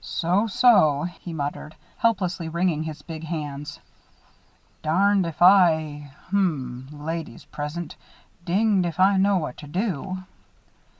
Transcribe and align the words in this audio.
"So, 0.00 0.46
so," 0.46 1.02
he 1.02 1.32
muttered, 1.32 1.74
helplessly 1.96 2.48
wringing 2.48 2.84
his 2.84 3.02
big 3.02 3.24
hands. 3.24 3.80
"Darned 4.82 5.26
if 5.26 5.42
I 5.42 6.12
hum, 6.30 6.86
ladies 6.92 7.44
present 7.44 7.96
dinged 8.44 8.86
if 8.86 9.00
I 9.00 9.16
know 9.16 9.36
what 9.38 9.56
to 9.56 9.66
do." 9.66 10.18